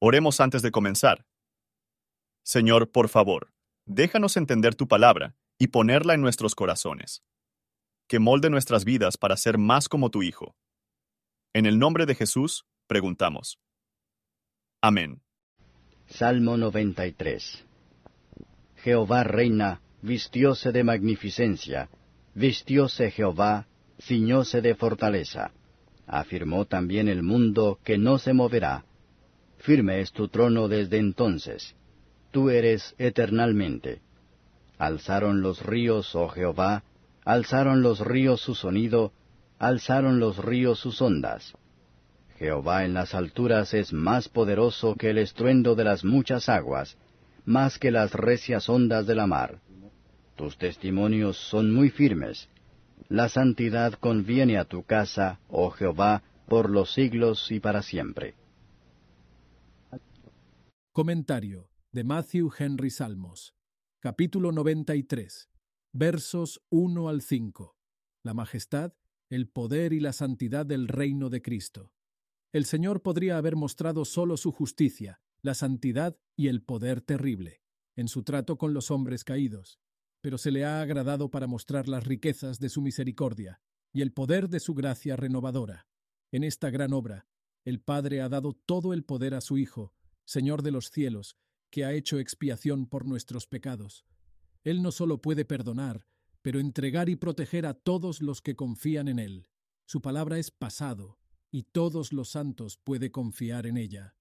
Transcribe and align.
Oremos 0.00 0.40
antes 0.40 0.62
de 0.62 0.70
comenzar. 0.70 1.26
Señor, 2.44 2.92
por 2.92 3.08
favor, 3.08 3.52
déjanos 3.84 4.36
entender 4.36 4.76
tu 4.76 4.86
palabra 4.86 5.34
y 5.58 5.68
ponerla 5.68 6.14
en 6.14 6.20
nuestros 6.20 6.54
corazones. 6.54 7.24
Que 8.06 8.20
molde 8.20 8.48
nuestras 8.48 8.84
vidas 8.84 9.16
para 9.16 9.36
ser 9.36 9.58
más 9.58 9.88
como 9.88 10.10
tu 10.10 10.22
Hijo. 10.22 10.54
En 11.52 11.66
el 11.66 11.80
nombre 11.80 12.06
de 12.06 12.14
Jesús, 12.14 12.64
preguntamos. 12.86 13.58
Amén. 14.80 15.20
Salmo 16.06 16.56
93 16.56 17.64
Jehová 18.76 19.24
reina, 19.24 19.80
vistióse 20.00 20.70
de 20.70 20.84
magnificencia, 20.84 21.90
vistióse 22.36 23.10
Jehová, 23.10 23.66
ciñóse 24.00 24.62
de 24.62 24.76
fortaleza. 24.76 25.50
Afirmó 26.06 26.66
también 26.66 27.08
el 27.08 27.24
mundo 27.24 27.80
que 27.82 27.98
no 27.98 28.18
se 28.18 28.32
moverá. 28.32 28.84
Firme 29.58 30.00
es 30.00 30.12
tu 30.12 30.28
trono 30.28 30.68
desde 30.68 30.98
entonces. 30.98 31.74
Tú 32.30 32.50
eres 32.50 32.94
eternalmente. 32.98 34.00
Alzaron 34.78 35.42
los 35.42 35.64
ríos, 35.64 36.14
oh 36.14 36.28
Jehová, 36.28 36.84
alzaron 37.24 37.82
los 37.82 38.00
ríos 38.00 38.40
su 38.40 38.54
sonido, 38.54 39.12
alzaron 39.58 40.20
los 40.20 40.38
ríos 40.38 40.78
sus 40.78 41.02
ondas. 41.02 41.54
Jehová 42.38 42.84
en 42.84 42.94
las 42.94 43.14
alturas 43.14 43.74
es 43.74 43.92
más 43.92 44.28
poderoso 44.28 44.94
que 44.94 45.10
el 45.10 45.18
estruendo 45.18 45.74
de 45.74 45.84
las 45.84 46.04
muchas 46.04 46.48
aguas, 46.48 46.96
más 47.44 47.78
que 47.78 47.90
las 47.90 48.12
recias 48.12 48.68
ondas 48.68 49.06
de 49.06 49.16
la 49.16 49.26
mar. 49.26 49.58
Tus 50.36 50.56
testimonios 50.56 51.36
son 51.36 51.72
muy 51.72 51.90
firmes. 51.90 52.48
La 53.08 53.28
santidad 53.28 53.94
conviene 53.94 54.56
a 54.56 54.64
tu 54.64 54.84
casa, 54.84 55.40
oh 55.48 55.70
Jehová, 55.70 56.22
por 56.46 56.70
los 56.70 56.92
siglos 56.92 57.50
y 57.50 57.58
para 57.58 57.82
siempre. 57.82 58.34
Comentario 60.98 61.70
de 61.92 62.02
Matthew 62.02 62.50
Henry 62.58 62.90
Salmos, 62.90 63.54
capítulo 64.00 64.50
93, 64.50 65.48
versos 65.92 66.60
1 66.70 67.08
al 67.08 67.22
5. 67.22 67.76
La 68.24 68.34
majestad, 68.34 68.94
el 69.30 69.48
poder 69.48 69.92
y 69.92 70.00
la 70.00 70.12
santidad 70.12 70.66
del 70.66 70.88
reino 70.88 71.30
de 71.30 71.40
Cristo. 71.40 71.92
El 72.52 72.64
Señor 72.64 73.00
podría 73.00 73.38
haber 73.38 73.54
mostrado 73.54 74.04
solo 74.04 74.36
su 74.36 74.50
justicia, 74.50 75.20
la 75.40 75.54
santidad 75.54 76.18
y 76.34 76.48
el 76.48 76.62
poder 76.62 77.00
terrible, 77.00 77.62
en 77.94 78.08
su 78.08 78.24
trato 78.24 78.58
con 78.58 78.74
los 78.74 78.90
hombres 78.90 79.22
caídos, 79.22 79.78
pero 80.20 80.36
se 80.36 80.50
le 80.50 80.64
ha 80.64 80.80
agradado 80.80 81.30
para 81.30 81.46
mostrar 81.46 81.86
las 81.86 82.08
riquezas 82.08 82.58
de 82.58 82.70
su 82.70 82.82
misericordia 82.82 83.60
y 83.92 84.02
el 84.02 84.12
poder 84.12 84.48
de 84.48 84.58
su 84.58 84.74
gracia 84.74 85.14
renovadora. 85.14 85.86
En 86.32 86.42
esta 86.42 86.70
gran 86.70 86.92
obra, 86.92 87.28
el 87.64 87.78
Padre 87.78 88.20
ha 88.20 88.28
dado 88.28 88.52
todo 88.52 88.92
el 88.92 89.04
poder 89.04 89.34
a 89.34 89.40
su 89.40 89.58
Hijo, 89.58 89.94
Señor 90.28 90.60
de 90.60 90.72
los 90.72 90.90
cielos, 90.90 91.38
que 91.70 91.86
ha 91.86 91.94
hecho 91.94 92.18
expiación 92.18 92.84
por 92.84 93.06
nuestros 93.06 93.46
pecados. 93.46 94.04
Él 94.62 94.82
no 94.82 94.92
solo 94.92 95.22
puede 95.22 95.46
perdonar, 95.46 96.04
pero 96.42 96.60
entregar 96.60 97.08
y 97.08 97.16
proteger 97.16 97.64
a 97.64 97.72
todos 97.72 98.20
los 98.20 98.42
que 98.42 98.54
confían 98.54 99.08
en 99.08 99.20
Él. 99.20 99.48
Su 99.86 100.02
palabra 100.02 100.38
es 100.38 100.50
pasado, 100.50 101.18
y 101.50 101.62
todos 101.62 102.12
los 102.12 102.28
santos 102.28 102.76
puede 102.76 103.10
confiar 103.10 103.66
en 103.66 103.78
ella. 103.78 104.16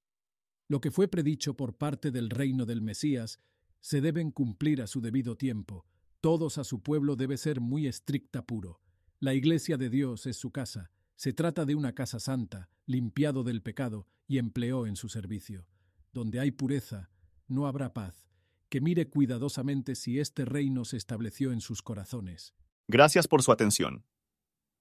Lo 0.69 0.79
que 0.79 0.91
fue 0.91 1.09
predicho 1.09 1.57
por 1.57 1.75
parte 1.75 2.09
del 2.09 2.29
reino 2.29 2.65
del 2.65 2.81
Mesías 2.81 3.41
se 3.81 3.99
deben 3.99 4.31
cumplir 4.31 4.81
a 4.81 4.87
su 4.87 5.01
debido 5.01 5.35
tiempo. 5.35 5.85
Todos 6.21 6.57
a 6.57 6.63
su 6.63 6.81
pueblo 6.81 7.17
debe 7.17 7.35
ser 7.35 7.59
muy 7.59 7.85
estricta 7.85 8.45
puro. 8.45 8.79
La 9.19 9.33
iglesia 9.33 9.75
de 9.75 9.89
Dios 9.89 10.25
es 10.25 10.37
su 10.37 10.51
casa. 10.51 10.89
Se 11.17 11.33
trata 11.33 11.65
de 11.65 11.75
una 11.75 11.93
casa 11.93 12.21
santa, 12.21 12.69
limpiado 12.85 13.43
del 13.43 13.61
pecado 13.61 14.07
y 14.25 14.37
empleó 14.37 14.87
en 14.87 14.95
su 14.95 15.09
servicio. 15.09 15.67
Donde 16.17 16.39
hay 16.39 16.49
pureza, 16.49 17.11
no 17.47 17.67
habrá 17.67 17.93
paz. 17.93 18.27
Que 18.69 18.81
mire 18.81 19.07
cuidadosamente 19.07 19.93
si 19.93 20.19
este 20.19 20.45
reino 20.45 20.83
se 20.83 20.97
estableció 20.97 21.51
en 21.51 21.61
sus 21.61 21.83
corazones. 21.83 22.55
Gracias 22.87 23.27
por 23.27 23.43
su 23.43 23.51
atención. 23.51 24.03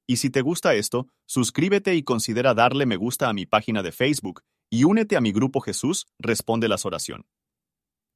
Y 0.06 0.16
si 0.16 0.30
te 0.30 0.40
gusta 0.40 0.74
esto, 0.74 1.08
suscríbete 1.26 1.94
y 1.94 2.04
considera 2.04 2.54
darle 2.54 2.86
me 2.86 2.96
gusta 2.96 3.28
a 3.28 3.34
mi 3.34 3.44
página 3.44 3.82
de 3.82 3.92
Facebook 3.92 4.44
y 4.70 4.84
únete 4.84 5.14
a 5.14 5.20
mi 5.20 5.30
grupo 5.30 5.60
Jesús 5.60 6.06
Responde 6.18 6.68
las 6.68 6.86
Oración. 6.86 7.26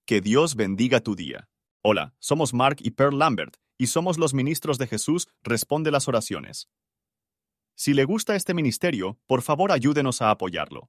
Que 0.07 0.23
Dios 0.23 0.57
bendiga 0.57 1.01
tu 1.01 1.15
día. 1.15 1.51
Hola, 1.83 2.15
somos 2.21 2.55
Mark 2.55 2.79
y 2.81 2.93
Pearl 2.93 3.19
Lambert, 3.19 3.59
y 3.77 3.89
somos 3.89 4.17
los 4.17 4.33
ministros 4.33 4.79
de 4.79 4.87
Jesús 4.87 5.29
Responde 5.43 5.91
las 5.91 6.09
Oraciones. 6.09 6.71
Si 7.75 7.93
le 7.93 8.05
gusta 8.05 8.35
este 8.35 8.55
ministerio, 8.55 9.19
por 9.27 9.43
favor 9.43 9.73
ayúdenos 9.73 10.23
a 10.23 10.31
apoyarlo. 10.31 10.89